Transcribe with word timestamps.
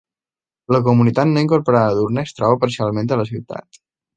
La 0.75 0.79
comunitat 0.87 1.29
no 1.35 1.43
incorporada 1.45 1.93
d'Urne 1.99 2.25
es 2.25 2.35
troba 2.39 2.59
parcialment 2.67 3.15
a 3.17 3.21
la 3.25 3.31
ciutat. 3.33 3.83